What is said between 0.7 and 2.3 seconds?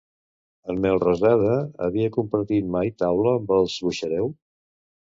En Melrosada havia